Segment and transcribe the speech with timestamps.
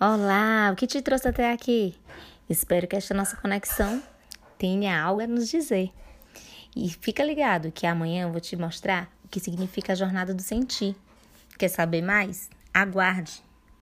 [0.00, 1.92] Olá, o que te trouxe até aqui?
[2.48, 4.00] Espero que esta nossa conexão
[4.56, 5.90] tenha algo a nos dizer.
[6.76, 10.40] E fica ligado que amanhã eu vou te mostrar o que significa a jornada do
[10.40, 10.94] sentir.
[11.58, 12.48] Quer saber mais?
[12.72, 13.47] Aguarde!